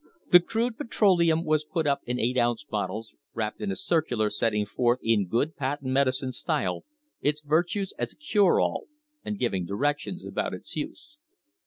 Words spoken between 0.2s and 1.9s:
The crude petroleum was put